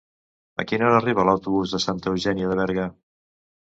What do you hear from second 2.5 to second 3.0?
de Berga?